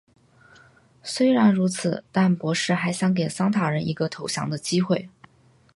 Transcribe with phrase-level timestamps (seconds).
[1.03, 5.07] 虽然如此但博士还想给桑塔人一个投降的机会。